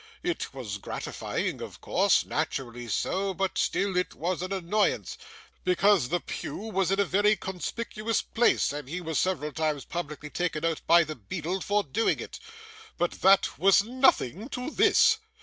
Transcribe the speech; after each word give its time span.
It 0.23 0.51
was 0.51 0.79
gratifying, 0.79 1.61
of 1.61 1.79
course, 1.79 2.25
naturally 2.25 2.87
so, 2.87 3.35
but 3.35 3.55
still 3.59 3.95
it 3.95 4.15
was 4.15 4.41
an 4.41 4.51
annoyance, 4.51 5.15
because 5.63 6.09
the 6.09 6.19
pew 6.19 6.55
was 6.57 6.89
in 6.89 6.99
a 6.99 7.05
very 7.05 7.35
conspicuous 7.35 8.19
place, 8.23 8.73
and 8.73 8.89
he 8.89 8.99
was 8.99 9.19
several 9.19 9.51
times 9.51 9.85
publicly 9.85 10.31
taken 10.31 10.65
out 10.65 10.81
by 10.87 11.03
the 11.03 11.13
beadle 11.13 11.61
for 11.61 11.83
doing 11.83 12.19
it. 12.19 12.39
But 12.97 13.21
that 13.21 13.59
was 13.59 13.83
nothing 13.83 14.49
to 14.49 14.71
this. 14.71 15.19